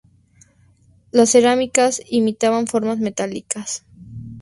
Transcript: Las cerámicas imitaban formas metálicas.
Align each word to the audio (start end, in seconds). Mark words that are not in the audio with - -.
Las 1.11 1.29
cerámicas 1.29 2.01
imitaban 2.09 2.65
formas 2.65 2.97
metálicas. 2.97 3.85